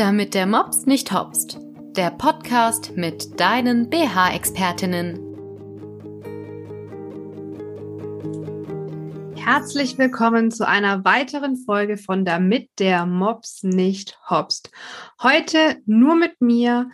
Damit 0.00 0.32
der 0.32 0.46
Mops 0.46 0.86
nicht 0.86 1.12
hopst. 1.12 1.58
Der 1.94 2.10
Podcast 2.10 2.96
mit 2.96 3.38
deinen 3.38 3.90
BH-Expertinnen. 3.90 5.18
Herzlich 9.36 9.98
willkommen 9.98 10.50
zu 10.50 10.66
einer 10.66 11.04
weiteren 11.04 11.58
Folge 11.58 11.98
von 11.98 12.24
Damit 12.24 12.70
der 12.78 13.04
Mops 13.04 13.62
nicht 13.62 14.18
hopst. 14.30 14.70
Heute 15.22 15.82
nur 15.84 16.16
mit 16.16 16.40
mir, 16.40 16.88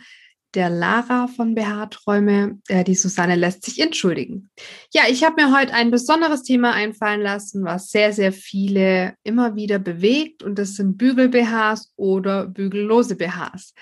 der 0.53 0.69
Lara 0.69 1.27
von 1.27 1.55
BH-Träume. 1.55 2.59
Äh, 2.67 2.83
die 2.83 2.95
Susanne 2.95 3.35
lässt 3.35 3.65
sich 3.65 3.79
entschuldigen. 3.79 4.49
Ja, 4.93 5.03
ich 5.09 5.23
habe 5.23 5.41
mir 5.41 5.57
heute 5.57 5.73
ein 5.73 5.91
besonderes 5.91 6.43
Thema 6.43 6.73
einfallen 6.73 7.21
lassen, 7.21 7.63
was 7.63 7.89
sehr, 7.89 8.13
sehr 8.13 8.31
viele 8.31 9.13
immer 9.23 9.55
wieder 9.55 9.79
bewegt. 9.79 10.43
Und 10.43 10.57
das 10.57 10.75
sind 10.75 10.97
Bügel-BHs 10.97 11.93
oder 11.95 12.47
bügellose 12.47 13.15
BHs. 13.15 13.73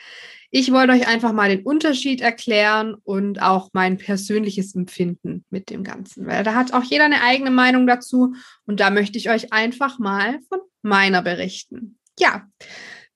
Ich 0.52 0.71
wollte 0.71 0.93
euch 0.93 1.07
einfach 1.07 1.34
mal 1.34 1.49
den 1.49 1.63
Unterschied 1.63 2.21
erklären 2.21 2.95
und 3.04 3.41
auch 3.41 3.70
mein 3.73 3.98
persönliches 3.98 4.73
Empfinden 4.73 5.43
mit 5.49 5.70
dem 5.70 5.84
Ganzen, 5.84 6.27
weil 6.27 6.43
da 6.43 6.54
hat 6.54 6.73
auch 6.73 6.84
jeder 6.84 7.04
eine 7.04 7.21
eigene 7.21 7.52
Meinung 7.52 7.88
dazu. 7.88 8.35
Und 8.66 8.79
da 8.79 8.90
möchte 8.90 9.18
ich 9.18 9.29
euch 9.29 9.52
einfach 9.52 9.99
mal 9.99 10.40
von 10.48 10.59
meiner 10.82 11.21
berichten. 11.21 11.98
Ja, 12.18 12.48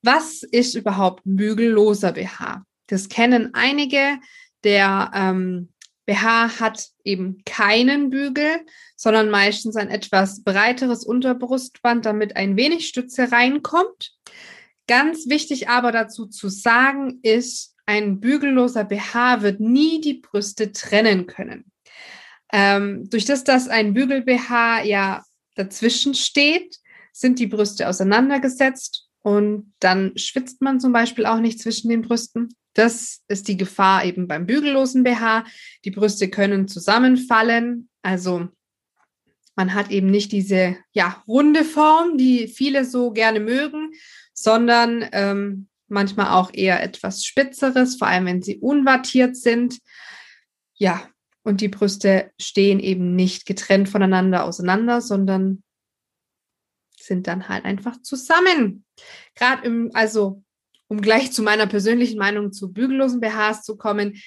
was 0.02 0.44
ist 0.44 0.76
überhaupt 0.76 1.26
ein 1.26 1.36
bügelloser 1.36 2.12
BH? 2.14 2.66
Das 2.90 3.08
kennen 3.08 3.52
einige. 3.54 4.20
Der 4.64 5.12
ähm, 5.14 5.70
BH 6.06 6.60
hat 6.60 6.88
eben 7.04 7.44
keinen 7.46 8.10
Bügel, 8.10 8.66
sondern 8.96 9.30
meistens 9.30 9.76
ein 9.76 9.90
etwas 9.90 10.44
breiteres 10.44 11.06
Unterbrustband, 11.06 12.06
damit 12.06 12.36
ein 12.36 12.58
wenig 12.58 12.88
Stütze 12.88 13.32
reinkommt. 13.32 14.14
Ganz 14.88 15.30
wichtig 15.30 15.70
aber 15.70 15.92
dazu 15.92 16.26
zu 16.26 16.50
sagen 16.50 17.20
ist, 17.22 17.76
ein 17.86 18.20
bügelloser 18.20 18.84
BH 18.84 19.42
wird 19.44 19.60
nie 19.60 20.02
die 20.02 20.16
Brüste 20.16 20.72
trennen 20.72 21.28
können. 21.28 21.72
Ähm, 22.52 23.08
durch 23.10 23.26
das, 23.26 23.44
dass 23.44 23.68
ein 23.68 23.94
Bügel-BH 23.94 24.84
ja 24.84 25.24
dazwischen 25.56 26.16
steht, 26.16 26.78
sind 27.14 27.38
die 27.38 27.48
Brüste 27.48 27.88
auseinandergesetzt 27.88 29.09
und 29.30 29.76
dann 29.80 30.18
schwitzt 30.18 30.60
man 30.60 30.80
zum 30.80 30.92
Beispiel 30.92 31.28
auch 31.28 31.40
nicht 31.40 31.62
zwischen 31.62 31.88
den 31.88 32.02
Brüsten. 32.02 32.50
Das 32.74 33.22
ist 33.28 33.48
die 33.48 33.58
Gefahr 33.58 34.04
eben 34.04 34.28
beim 34.28 34.48
bügellosen 34.48 35.04
BH. 35.04 35.46
Die 35.86 35.92
Brüste 35.92 36.32
können 36.32 36.68
zusammenfallen. 36.68 37.90
Also 38.02 38.48
man 39.56 39.76
hat 39.76 39.92
eben 39.92 40.10
nicht 40.10 40.32
diese 40.32 40.78
ja, 40.94 41.24
runde 41.28 41.64
Form, 41.64 42.18
die 42.18 42.48
viele 42.48 42.86
so 42.86 43.12
gerne 43.12 43.40
mögen, 43.40 43.92
sondern 44.34 45.08
ähm, 45.12 45.68
manchmal 45.90 46.30
auch 46.30 46.52
eher 46.52 46.82
etwas 46.82 47.24
spitzeres, 47.24 47.98
vor 47.98 48.08
allem 48.08 48.26
wenn 48.26 48.42
sie 48.42 48.58
unwattiert 48.58 49.38
sind. 49.38 49.78
Ja, 50.74 51.08
und 51.44 51.62
die 51.62 51.68
Brüste 51.68 52.32
stehen 52.42 52.80
eben 52.80 53.16
nicht 53.16 53.46
getrennt 53.46 53.90
voneinander 53.90 54.44
auseinander, 54.46 55.02
sondern 55.02 55.62
sind 56.98 57.28
dann 57.28 57.48
halt 57.48 57.66
einfach 57.66 58.02
zusammen. 58.02 58.86
Gerade 59.36 59.66
im, 59.66 59.92
also 59.94 60.44
um 60.88 61.02
gleich 61.02 61.32
zu 61.32 61.44
meiner 61.44 61.68
persönlichen 61.68 62.18
Meinung 62.18 62.52
zu 62.52 62.72
bügellosen 62.74 63.20
BHs 63.20 63.64
zu 63.64 63.78
kommen. 63.78 64.22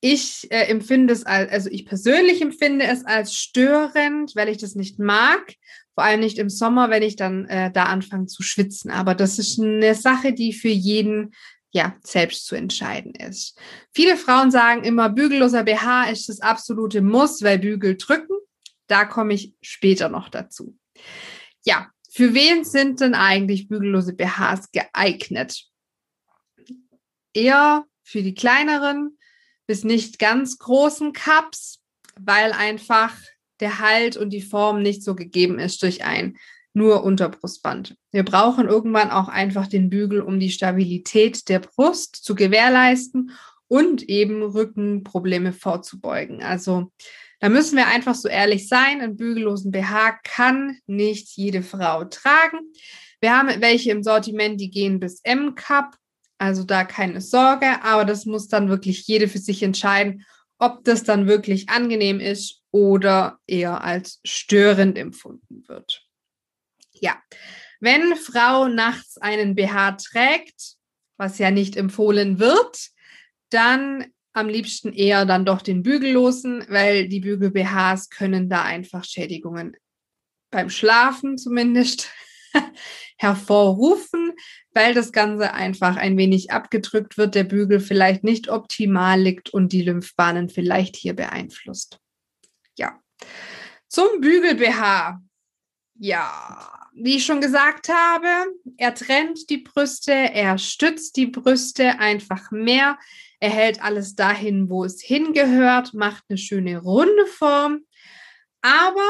Ich 0.00 0.50
äh, 0.50 0.66
empfinde 0.66 1.14
es 1.14 1.24
als, 1.24 1.50
also 1.50 1.70
ich 1.70 1.86
persönlich 1.86 2.42
empfinde 2.42 2.84
es 2.84 3.04
als 3.06 3.34
störend, 3.34 4.36
weil 4.36 4.50
ich 4.50 4.58
das 4.58 4.74
nicht 4.74 4.98
mag. 4.98 5.54
Vor 5.94 6.04
allem 6.04 6.20
nicht 6.20 6.38
im 6.38 6.50
Sommer, 6.50 6.90
wenn 6.90 7.02
ich 7.02 7.16
dann 7.16 7.46
äh, 7.46 7.72
da 7.72 7.84
anfange 7.84 8.26
zu 8.26 8.42
schwitzen. 8.42 8.90
Aber 8.90 9.14
das 9.14 9.38
ist 9.38 9.58
eine 9.58 9.94
Sache, 9.94 10.32
die 10.32 10.52
für 10.52 10.68
jeden 10.68 11.32
ja, 11.74 11.96
selbst 12.04 12.46
zu 12.46 12.54
entscheiden 12.54 13.14
ist. 13.14 13.58
Viele 13.92 14.16
Frauen 14.16 14.52
sagen 14.52 14.84
immer, 14.84 15.08
bügelloser 15.08 15.64
BH 15.64 16.04
ist 16.04 16.28
das 16.28 16.40
absolute 16.40 17.02
Muss, 17.02 17.42
weil 17.42 17.58
Bügel 17.58 17.96
drücken. 17.96 18.36
Da 18.86 19.04
komme 19.04 19.34
ich 19.34 19.54
später 19.60 20.08
noch 20.08 20.28
dazu. 20.28 20.76
Ja, 21.64 21.88
für 22.14 22.32
wen 22.34 22.64
sind 22.64 23.00
denn 23.00 23.14
eigentlich 23.14 23.68
bügellose 23.68 24.14
BHs 24.14 24.70
geeignet? 24.72 25.68
eher 27.34 27.84
für 28.02 28.22
die 28.22 28.34
kleineren 28.34 29.18
bis 29.66 29.84
nicht 29.84 30.18
ganz 30.18 30.58
großen 30.58 31.12
Cups, 31.12 31.80
weil 32.18 32.52
einfach 32.52 33.14
der 33.60 33.80
Halt 33.80 34.16
und 34.16 34.30
die 34.30 34.42
Form 34.42 34.82
nicht 34.82 35.02
so 35.02 35.14
gegeben 35.14 35.58
ist 35.58 35.82
durch 35.82 36.04
ein 36.04 36.36
nur 36.76 37.04
Unterbrustband. 37.04 37.96
Wir 38.10 38.24
brauchen 38.24 38.66
irgendwann 38.66 39.10
auch 39.10 39.28
einfach 39.28 39.68
den 39.68 39.90
Bügel, 39.90 40.20
um 40.20 40.40
die 40.40 40.50
Stabilität 40.50 41.48
der 41.48 41.60
Brust 41.60 42.16
zu 42.16 42.34
gewährleisten 42.34 43.30
und 43.68 44.02
eben 44.02 44.42
Rückenprobleme 44.42 45.52
vorzubeugen. 45.52 46.42
Also 46.42 46.92
da 47.44 47.50
müssen 47.50 47.76
wir 47.76 47.88
einfach 47.88 48.14
so 48.14 48.26
ehrlich 48.26 48.68
sein, 48.68 49.02
einen 49.02 49.18
bügellosen 49.18 49.70
BH 49.70 50.12
kann 50.24 50.78
nicht 50.86 51.28
jede 51.36 51.62
Frau 51.62 52.04
tragen. 52.04 52.72
Wir 53.20 53.36
haben 53.36 53.60
welche 53.60 53.90
im 53.90 54.02
Sortiment, 54.02 54.58
die 54.58 54.70
gehen 54.70 54.98
bis 54.98 55.20
M-Cup 55.24 55.94
also 56.38 56.64
da 56.64 56.84
keine 56.84 57.20
Sorge, 57.20 57.82
aber 57.82 58.06
das 58.06 58.24
muss 58.24 58.48
dann 58.48 58.70
wirklich 58.70 59.06
jede 59.06 59.28
für 59.28 59.38
sich 59.38 59.62
entscheiden, 59.62 60.24
ob 60.58 60.84
das 60.84 61.04
dann 61.04 61.26
wirklich 61.26 61.68
angenehm 61.68 62.18
ist 62.18 62.62
oder 62.70 63.38
eher 63.46 63.84
als 63.84 64.20
störend 64.24 64.96
empfunden 64.96 65.68
wird. 65.68 66.06
Ja, 66.92 67.22
wenn 67.78 68.16
Frau 68.16 68.68
nachts 68.68 69.18
einen 69.18 69.54
BH 69.54 69.92
trägt, 69.92 70.76
was 71.18 71.36
ja 71.36 71.50
nicht 71.50 71.76
empfohlen 71.76 72.38
wird, 72.38 72.88
dann 73.50 74.13
am 74.34 74.48
liebsten 74.48 74.92
eher 74.92 75.24
dann 75.24 75.46
doch 75.46 75.62
den 75.62 75.82
bügellosen, 75.82 76.64
weil 76.68 77.08
die 77.08 77.20
Bügel-BHs 77.20 78.10
können 78.10 78.50
da 78.50 78.62
einfach 78.62 79.04
Schädigungen 79.04 79.76
beim 80.50 80.70
Schlafen 80.70 81.38
zumindest 81.38 82.10
hervorrufen, 83.16 84.32
weil 84.72 84.92
das 84.92 85.12
Ganze 85.12 85.54
einfach 85.54 85.96
ein 85.96 86.18
wenig 86.18 86.50
abgedrückt 86.50 87.16
wird, 87.16 87.36
der 87.36 87.44
Bügel 87.44 87.78
vielleicht 87.78 88.24
nicht 88.24 88.48
optimal 88.48 89.20
liegt 89.20 89.50
und 89.50 89.72
die 89.72 89.82
Lymphbahnen 89.82 90.48
vielleicht 90.48 90.96
hier 90.96 91.14
beeinflusst. 91.14 92.00
Ja. 92.76 93.00
Zum 93.88 94.20
Bügel-BH. 94.20 95.20
Ja, 95.96 96.88
wie 96.92 97.16
ich 97.16 97.24
schon 97.24 97.40
gesagt 97.40 97.88
habe, 97.88 98.26
er 98.76 98.94
trennt 98.94 99.48
die 99.48 99.58
Brüste, 99.58 100.12
er 100.12 100.58
stützt 100.58 101.16
die 101.16 101.26
Brüste 101.26 102.00
einfach 102.00 102.50
mehr, 102.50 102.98
er 103.44 103.50
hält 103.50 103.82
alles 103.82 104.14
dahin, 104.14 104.70
wo 104.70 104.84
es 104.84 105.02
hingehört, 105.02 105.92
macht 105.92 106.24
eine 106.30 106.38
schöne 106.38 106.78
runde 106.78 107.26
Form, 107.26 107.84
aber 108.62 109.06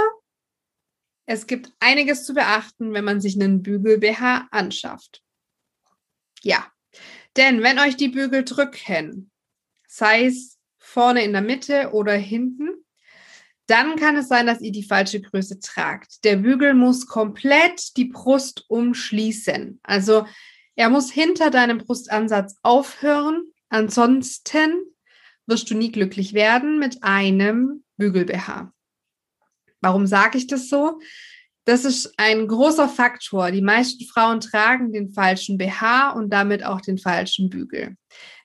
es 1.25 1.47
gibt 1.47 1.71
einiges 1.79 2.25
zu 2.25 2.35
beachten, 2.35 2.93
wenn 2.95 3.05
man 3.05 3.21
sich 3.21 3.41
einen 3.41 3.63
Bügel-BH 3.63 4.49
anschafft. 4.51 5.23
Ja, 6.43 6.67
denn 7.37 7.63
wenn 7.63 7.79
euch 7.79 7.97
die 7.97 8.09
Bügel 8.09 8.45
drücken, 8.45 9.31
sei 9.87 10.27
es 10.27 10.59
vorne 10.81 11.23
in 11.23 11.33
der 11.33 11.41
Mitte 11.41 11.93
oder 11.93 12.15
hinten, 12.15 12.85
dann 13.69 13.95
kann 13.95 14.17
es 14.17 14.27
sein, 14.27 14.47
dass 14.49 14.61
ihr 14.61 14.73
die 14.73 14.83
falsche 14.83 15.21
Größe 15.21 15.61
tragt. 15.61 16.25
Der 16.25 16.39
Bügel 16.39 16.75
muss 16.75 17.07
komplett 17.07 17.97
die 17.97 18.07
Brust 18.07 18.65
umschließen. 18.67 19.79
Also 19.85 20.27
er 20.75 20.91
muss 20.91 21.13
hinter 21.13 21.51
deinem 21.51 21.79
Brustansatz 21.79 22.57
aufhören. 22.65 23.54
Ansonsten 23.75 24.85
wirst 25.47 25.69
du 25.69 25.75
nie 25.75 25.91
glücklich 25.91 26.33
werden 26.33 26.79
mit 26.79 27.03
einem 27.03 27.83
Bügel-BH. 27.97 28.73
Warum 29.81 30.07
sage 30.07 30.39
ich 30.39 30.47
das 30.47 30.69
so? 30.69 31.01
Das 31.65 31.85
ist 31.85 32.15
ein 32.17 32.47
großer 32.47 32.89
Faktor. 32.89 33.51
Die 33.51 33.63
meisten 33.63 34.05
Frauen 34.05 34.39
tragen 34.39 34.93
den 34.93 35.11
falschen 35.11 35.59
BH 35.59 36.11
und 36.11 36.33
damit 36.33 36.65
auch 36.65 36.83
den 36.83 36.99
falschen 36.99 37.51
Bügel. 37.51 37.97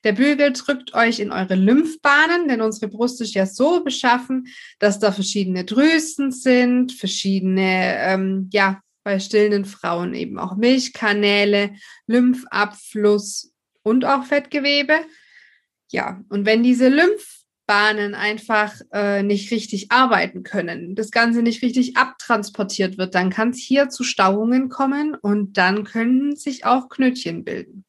Der 0.02 0.14
Bügel 0.14 0.52
drückt 0.52 0.94
euch 0.94 1.20
in 1.20 1.30
eure 1.30 1.54
Lymphbahnen, 1.54 2.48
denn 2.48 2.60
unsere 2.60 2.88
Brust 2.88 3.20
ist 3.20 3.34
ja 3.34 3.46
so 3.46 3.84
beschaffen, 3.84 4.48
dass 4.80 4.98
da 4.98 5.12
verschiedene 5.12 5.64
Drüsen 5.64 6.32
sind, 6.32 6.90
verschiedene, 6.90 7.98
ähm, 7.98 8.48
ja, 8.52 8.80
bei 9.04 9.20
stillenden 9.20 9.64
Frauen 9.64 10.12
eben 10.12 10.40
auch 10.40 10.56
Milchkanäle, 10.56 11.76
Lymphabfluss 12.08 13.54
und 13.84 14.04
auch 14.04 14.24
Fettgewebe. 14.24 15.04
Ja, 15.90 16.20
und 16.28 16.46
wenn 16.46 16.62
diese 16.62 16.88
Lymph 16.88 17.40
Bahnen 17.66 18.16
einfach 18.16 18.74
äh, 18.92 19.22
nicht 19.22 19.52
richtig 19.52 19.92
arbeiten 19.92 20.42
können, 20.42 20.96
das 20.96 21.12
Ganze 21.12 21.40
nicht 21.40 21.62
richtig 21.62 21.96
abtransportiert 21.96 22.98
wird, 22.98 23.14
dann 23.14 23.30
kann 23.30 23.50
es 23.50 23.58
hier 23.58 23.88
zu 23.88 24.02
Stauungen 24.02 24.68
kommen 24.68 25.14
und 25.14 25.56
dann 25.56 25.84
können 25.84 26.34
sich 26.34 26.64
auch 26.64 26.88
Knötchen 26.88 27.44
bilden. 27.44 27.84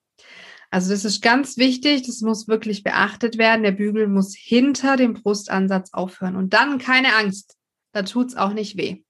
Also 0.70 0.92
das 0.92 1.04
ist 1.04 1.22
ganz 1.22 1.58
wichtig, 1.58 2.04
das 2.04 2.22
muss 2.22 2.48
wirklich 2.48 2.84
beachtet 2.84 3.40
werden. 3.40 3.64
Der 3.64 3.72
Bügel 3.72 4.08
muss 4.08 4.36
hinter 4.36 4.98
dem 4.98 5.14
Brustansatz 5.14 5.94
aufhören 5.94 6.36
und 6.36 6.54
dann 6.54 6.78
keine 6.78 7.16
Angst, 7.16 7.58
da 7.92 8.04
tut 8.04 8.28
es 8.28 8.36
auch 8.36 8.54
nicht 8.54 8.78
weh. 8.78 9.04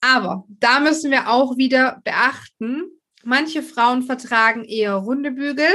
Aber 0.00 0.44
da 0.48 0.80
müssen 0.80 1.12
wir 1.12 1.30
auch 1.30 1.56
wieder 1.56 2.00
beachten, 2.02 2.82
Manche 3.26 3.62
Frauen 3.62 4.02
vertragen 4.02 4.64
eher 4.64 4.94
runde 4.94 5.30
Bügel, 5.30 5.66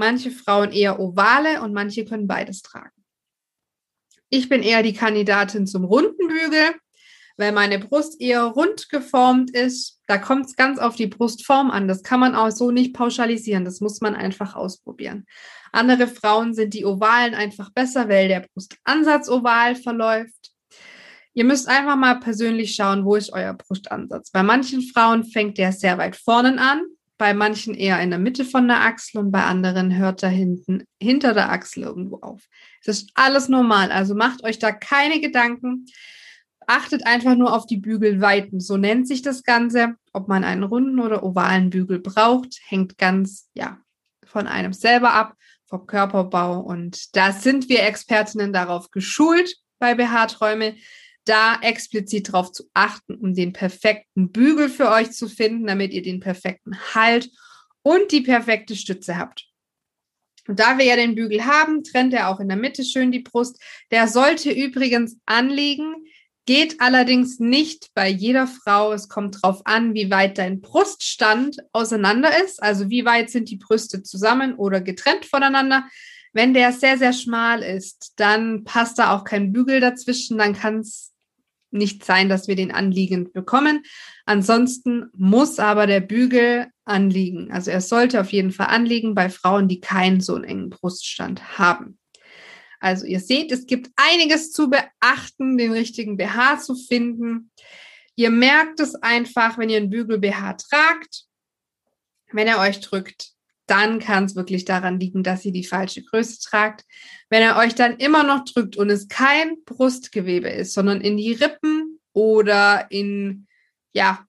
manche 0.00 0.32
Frauen 0.32 0.72
eher 0.72 0.98
ovale 0.98 1.62
und 1.62 1.72
manche 1.72 2.04
können 2.04 2.26
beides 2.26 2.62
tragen. 2.62 2.90
Ich 4.30 4.48
bin 4.48 4.62
eher 4.62 4.82
die 4.82 4.94
Kandidatin 4.94 5.66
zum 5.66 5.84
runden 5.84 6.26
Bügel, 6.26 6.74
weil 7.36 7.52
meine 7.52 7.78
Brust 7.78 8.20
eher 8.20 8.44
rund 8.44 8.88
geformt 8.88 9.50
ist. 9.50 10.00
Da 10.06 10.18
kommt 10.18 10.46
es 10.46 10.56
ganz 10.56 10.78
auf 10.78 10.96
die 10.96 11.06
Brustform 11.06 11.70
an. 11.70 11.86
Das 11.86 12.02
kann 12.02 12.18
man 12.18 12.34
auch 12.34 12.50
so 12.50 12.70
nicht 12.70 12.94
pauschalisieren. 12.94 13.64
Das 13.64 13.80
muss 13.80 14.00
man 14.00 14.14
einfach 14.14 14.56
ausprobieren. 14.56 15.26
Andere 15.70 16.06
Frauen 16.06 16.54
sind 16.54 16.74
die 16.74 16.84
Ovalen 16.84 17.34
einfach 17.34 17.70
besser, 17.70 18.08
weil 18.08 18.28
der 18.28 18.46
Brustansatz 18.52 19.28
oval 19.28 19.76
verläuft. 19.76 20.52
Ihr 21.34 21.44
müsst 21.44 21.68
einfach 21.68 21.96
mal 21.96 22.20
persönlich 22.20 22.74
schauen, 22.74 23.04
wo 23.04 23.16
ist 23.16 23.32
euer 23.32 23.54
Brustansatz. 23.54 24.30
Bei 24.30 24.42
manchen 24.42 24.82
Frauen 24.82 25.24
fängt 25.24 25.58
der 25.58 25.72
sehr 25.72 25.98
weit 25.98 26.16
vorne 26.16 26.60
an, 26.60 26.82
bei 27.20 27.34
manchen 27.34 27.74
eher 27.74 28.00
in 28.00 28.08
der 28.08 28.18
Mitte 28.18 28.46
von 28.46 28.66
der 28.66 28.80
Achsel 28.80 29.18
und 29.18 29.30
bei 29.30 29.44
anderen 29.44 29.94
hört 29.94 30.22
er 30.22 30.30
hinten 30.30 30.84
hinter 30.98 31.34
der 31.34 31.52
Achsel 31.52 31.82
irgendwo 31.82 32.16
auf. 32.20 32.40
Es 32.80 32.88
ist 32.88 33.10
alles 33.12 33.50
normal, 33.50 33.92
also 33.92 34.14
macht 34.14 34.42
euch 34.42 34.58
da 34.58 34.72
keine 34.72 35.20
Gedanken. 35.20 35.84
Achtet 36.66 37.04
einfach 37.06 37.34
nur 37.34 37.52
auf 37.52 37.66
die 37.66 37.76
Bügelweiten. 37.76 38.58
So 38.58 38.78
nennt 38.78 39.06
sich 39.06 39.20
das 39.20 39.42
Ganze. 39.42 39.96
Ob 40.14 40.28
man 40.28 40.44
einen 40.44 40.62
runden 40.62 40.98
oder 40.98 41.22
ovalen 41.22 41.68
Bügel 41.68 41.98
braucht, 41.98 42.58
hängt 42.66 42.96
ganz 42.96 43.50
ja 43.52 43.80
von 44.24 44.46
einem 44.46 44.72
selber 44.72 45.12
ab, 45.12 45.34
vom 45.66 45.86
Körperbau. 45.86 46.58
Und 46.60 47.14
da 47.16 47.32
sind 47.32 47.68
wir 47.68 47.82
Expertinnen 47.82 48.54
darauf 48.54 48.90
geschult 48.90 49.56
bei 49.78 49.94
BH-Träume, 49.94 50.74
da 51.24 51.58
explizit 51.60 52.28
darauf 52.28 52.52
zu 52.52 52.64
achten, 52.74 53.14
um 53.14 53.34
den 53.34 53.52
perfekten 53.52 54.32
Bügel 54.32 54.68
für 54.68 54.90
euch 54.90 55.12
zu 55.12 55.28
finden, 55.28 55.66
damit 55.66 55.92
ihr 55.92 56.02
den 56.02 56.20
perfekten 56.20 56.78
Halt 56.94 57.30
und 57.82 58.12
die 58.12 58.22
perfekte 58.22 58.76
Stütze 58.76 59.16
habt. 59.16 59.46
Und 60.48 60.58
da 60.58 60.78
wir 60.78 60.84
ja 60.84 60.96
den 60.96 61.14
Bügel 61.14 61.44
haben, 61.44 61.84
trennt 61.84 62.14
er 62.14 62.28
auch 62.28 62.40
in 62.40 62.48
der 62.48 62.56
Mitte 62.56 62.84
schön 62.84 63.12
die 63.12 63.20
Brust. 63.20 63.62
Der 63.90 64.08
sollte 64.08 64.50
übrigens 64.50 65.18
anliegen, 65.26 65.94
geht 66.46 66.80
allerdings 66.80 67.38
nicht 67.38 67.90
bei 67.94 68.08
jeder 68.08 68.48
Frau. 68.48 68.92
Es 68.92 69.08
kommt 69.08 69.36
darauf 69.36 69.60
an, 69.66 69.94
wie 69.94 70.10
weit 70.10 70.38
dein 70.38 70.60
Bruststand 70.60 71.58
auseinander 71.72 72.42
ist, 72.42 72.62
also 72.62 72.90
wie 72.90 73.04
weit 73.04 73.30
sind 73.30 73.50
die 73.50 73.56
Brüste 73.56 74.02
zusammen 74.02 74.54
oder 74.56 74.80
getrennt 74.80 75.26
voneinander. 75.26 75.86
Wenn 76.32 76.54
der 76.54 76.72
sehr, 76.72 76.96
sehr 76.96 77.12
schmal 77.12 77.62
ist, 77.62 78.14
dann 78.16 78.64
passt 78.64 78.98
da 78.98 79.14
auch 79.14 79.24
kein 79.24 79.52
Bügel 79.52 79.80
dazwischen, 79.80 80.38
dann 80.38 80.54
kann 80.54 80.78
es 80.78 81.12
nicht 81.72 82.04
sein, 82.04 82.28
dass 82.28 82.48
wir 82.48 82.56
den 82.56 82.72
anliegend 82.72 83.32
bekommen. 83.32 83.84
Ansonsten 84.26 85.06
muss 85.12 85.58
aber 85.58 85.86
der 85.86 86.00
Bügel 86.00 86.66
anliegen. 86.84 87.52
Also 87.52 87.70
er 87.70 87.80
sollte 87.80 88.20
auf 88.20 88.32
jeden 88.32 88.50
Fall 88.50 88.66
anliegen 88.66 89.14
bei 89.14 89.30
Frauen, 89.30 89.68
die 89.68 89.80
keinen 89.80 90.20
so 90.20 90.36
engen 90.36 90.70
Bruststand 90.70 91.58
haben. 91.58 91.98
Also 92.80 93.06
ihr 93.06 93.20
seht, 93.20 93.52
es 93.52 93.66
gibt 93.66 93.90
einiges 93.96 94.52
zu 94.52 94.70
beachten, 94.70 95.58
den 95.58 95.72
richtigen 95.72 96.16
BH 96.16 96.60
zu 96.60 96.74
finden. 96.74 97.50
Ihr 98.16 98.30
merkt 98.30 98.80
es 98.80 98.94
einfach, 98.94 99.58
wenn 99.58 99.68
ihr 99.68 99.76
einen 99.76 99.90
Bügel 99.90 100.18
BH 100.18 100.54
tragt, 100.54 101.24
wenn 102.32 102.48
er 102.48 102.58
euch 102.58 102.80
drückt, 102.80 103.32
dann 103.70 104.00
kann 104.00 104.24
es 104.24 104.34
wirklich 104.34 104.64
daran 104.64 104.98
liegen, 104.98 105.22
dass 105.22 105.44
ihr 105.44 105.52
die 105.52 105.64
falsche 105.64 106.02
Größe 106.02 106.40
tragt. 106.40 106.84
Wenn 107.28 107.42
er 107.42 107.56
euch 107.56 107.76
dann 107.76 107.96
immer 107.98 108.24
noch 108.24 108.44
drückt 108.44 108.76
und 108.76 108.90
es 108.90 109.06
kein 109.06 109.62
Brustgewebe 109.64 110.48
ist, 110.48 110.74
sondern 110.74 111.00
in 111.00 111.16
die 111.16 111.32
Rippen 111.32 112.00
oder 112.12 112.90
in 112.90 113.46
ja, 113.92 114.24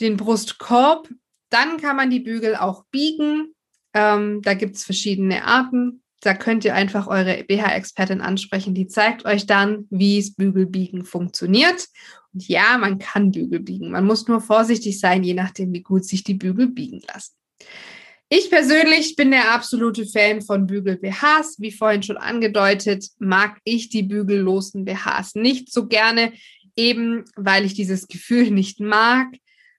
den 0.00 0.16
Brustkorb, 0.16 1.08
dann 1.50 1.76
kann 1.76 1.96
man 1.96 2.10
die 2.10 2.20
Bügel 2.20 2.56
auch 2.56 2.84
biegen. 2.90 3.54
Ähm, 3.94 4.42
da 4.42 4.54
gibt 4.54 4.74
es 4.74 4.84
verschiedene 4.84 5.44
Arten. 5.44 6.02
Da 6.20 6.34
könnt 6.34 6.64
ihr 6.64 6.74
einfach 6.74 7.06
eure 7.06 7.44
BH-Expertin 7.44 8.20
ansprechen. 8.20 8.74
Die 8.74 8.88
zeigt 8.88 9.24
euch 9.24 9.46
dann, 9.46 9.86
wie 9.90 10.18
es 10.18 10.34
Bügelbiegen 10.34 11.04
funktioniert. 11.04 11.86
Und 12.32 12.48
ja, 12.48 12.76
man 12.78 12.98
kann 12.98 13.30
Bügel 13.30 13.60
biegen. 13.60 13.92
Man 13.92 14.04
muss 14.04 14.26
nur 14.26 14.40
vorsichtig 14.40 14.98
sein, 14.98 15.22
je 15.22 15.34
nachdem, 15.34 15.72
wie 15.72 15.82
gut 15.82 16.04
sich 16.04 16.24
die 16.24 16.34
Bügel 16.34 16.68
biegen 16.68 17.02
lassen. 17.12 17.34
Ich 18.36 18.50
persönlich 18.50 19.14
bin 19.14 19.30
der 19.30 19.52
absolute 19.52 20.04
Fan 20.06 20.42
von 20.42 20.66
Bügel-BHs. 20.66 21.60
Wie 21.60 21.70
vorhin 21.70 22.02
schon 22.02 22.16
angedeutet, 22.16 23.06
mag 23.20 23.60
ich 23.62 23.90
die 23.90 24.02
bügellosen 24.02 24.84
BHs 24.84 25.36
nicht 25.36 25.72
so 25.72 25.86
gerne, 25.86 26.32
eben 26.74 27.26
weil 27.36 27.64
ich 27.64 27.74
dieses 27.74 28.08
Gefühl 28.08 28.50
nicht 28.50 28.80
mag, 28.80 29.28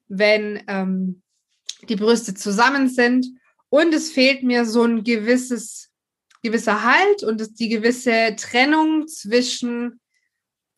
wenn 0.08 0.64
ähm, 0.70 1.22
die 1.90 1.98
Brüste 1.98 2.34
zusammen 2.34 2.88
sind. 2.88 3.28
Und 3.68 3.94
es 3.94 4.10
fehlt 4.10 4.42
mir 4.42 4.64
so 4.64 4.84
ein 4.84 5.04
gewisses, 5.04 5.92
gewisser 6.42 6.82
Halt 6.84 7.24
und 7.24 7.60
die 7.60 7.68
gewisse 7.68 8.38
Trennung 8.38 9.10
zwischen 9.10 10.00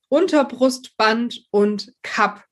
Unterbrustband 0.10 1.46
und 1.52 1.94
Cup 2.02 2.44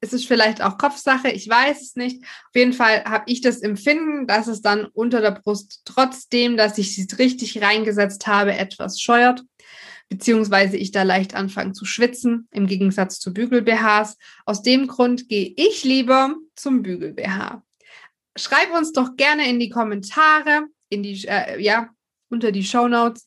es 0.00 0.12
ist 0.12 0.26
vielleicht 0.26 0.62
auch 0.62 0.78
Kopfsache, 0.78 1.28
ich 1.30 1.48
weiß 1.48 1.82
es 1.82 1.96
nicht. 1.96 2.22
Auf 2.22 2.54
jeden 2.54 2.72
Fall 2.72 3.04
habe 3.04 3.24
ich 3.26 3.40
das 3.40 3.60
Empfinden, 3.60 4.26
dass 4.26 4.46
es 4.46 4.62
dann 4.62 4.86
unter 4.86 5.20
der 5.20 5.32
Brust 5.32 5.82
trotzdem, 5.84 6.56
dass 6.56 6.78
ich 6.78 6.94
sie 6.94 7.06
richtig 7.16 7.60
reingesetzt 7.62 8.26
habe, 8.26 8.54
etwas 8.54 9.00
scheuert, 9.00 9.42
beziehungsweise 10.08 10.76
ich 10.76 10.92
da 10.92 11.02
leicht 11.02 11.34
anfange 11.34 11.72
zu 11.72 11.84
schwitzen, 11.84 12.48
im 12.52 12.66
Gegensatz 12.66 13.18
zu 13.18 13.32
Bügel-BHs. 13.32 14.16
Aus 14.46 14.62
dem 14.62 14.86
Grund 14.86 15.28
gehe 15.28 15.52
ich 15.56 15.84
lieber 15.84 16.36
zum 16.54 16.82
Bügel-BH. 16.82 17.62
Schreib 18.36 18.72
uns 18.76 18.92
doch 18.92 19.16
gerne 19.16 19.48
in 19.48 19.58
die 19.58 19.70
Kommentare, 19.70 20.66
in 20.90 21.02
die, 21.02 21.26
äh, 21.26 21.60
ja, 21.60 21.90
unter 22.30 22.52
die 22.52 22.62
Show 22.62 22.86
Notes, 22.86 23.26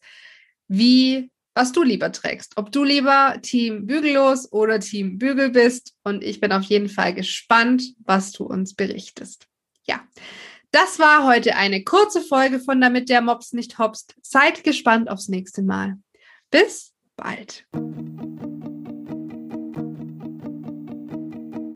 wie 0.70 1.31
was 1.54 1.72
du 1.72 1.84
lieber 1.84 2.12
trägst. 2.12 2.54
Ob 2.58 2.72
du 2.72 2.84
lieber 2.84 3.38
Team 3.42 3.86
Bügellos 3.86 4.52
oder 4.52 4.80
Team 4.80 5.18
Bügel 5.18 5.50
bist. 5.50 5.94
Und 6.04 6.24
ich 6.24 6.40
bin 6.40 6.52
auf 6.52 6.64
jeden 6.64 6.90
Fall 6.90 7.14
gespannt, 7.14 7.84
was 8.00 8.32
du 8.32 8.46
uns 8.46 8.74
berichtest. 8.74 9.48
Ja, 9.86 10.02
das 10.72 11.00
war 11.00 11.26
heute 11.28 11.56
eine 11.56 11.84
kurze 11.84 12.22
Folge 12.22 12.60
von 12.60 12.80
Damit 12.80 13.10
der 13.10 13.22
Mops 13.22 13.54
nicht 13.54 13.78
hopst. 13.78 14.16
Seid 14.22 14.64
gespannt 14.64 15.10
aufs 15.10 15.28
nächste 15.28 15.64
Mal. 15.64 15.98
Bis 16.50 16.94
bald. 17.18 17.66